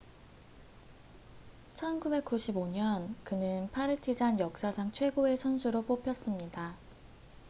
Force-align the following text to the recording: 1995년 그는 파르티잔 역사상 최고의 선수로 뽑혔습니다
1995년 1.75 3.13
그는 3.23 3.69
파르티잔 3.71 4.39
역사상 4.39 4.91
최고의 4.93 5.37
선수로 5.37 5.83
뽑혔습니다 5.83 6.73